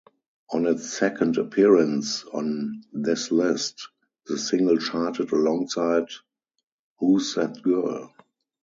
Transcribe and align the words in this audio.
On 0.49 0.65
its 0.65 0.91
second 0.97 1.37
appearance 1.37 2.25
on 2.33 2.81
this 2.91 3.29
list, 3.29 3.87
the 4.25 4.35
single 4.35 4.77
charted 4.79 5.31
alongside 5.31 6.07
Who's 6.97 7.35
That 7.35 7.61
Girl? 7.61 8.11